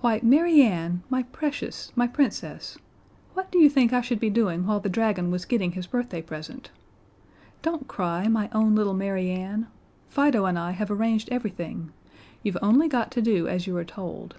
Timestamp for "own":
8.52-8.74